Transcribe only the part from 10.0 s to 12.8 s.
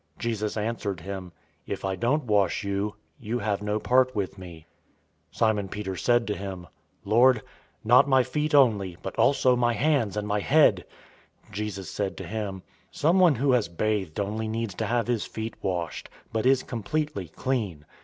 and my head!" 013:010 Jesus said to him,